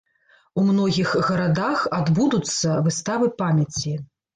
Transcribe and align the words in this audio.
У 0.61 0.63
многіх 0.69 1.11
гарадах 1.29 1.85
адбудуцца 2.01 2.77
выставы 2.91 3.35
памяці. 3.41 4.01